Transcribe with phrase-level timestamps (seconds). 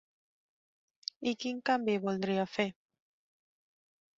[1.31, 2.67] I quin canvi voldria fer?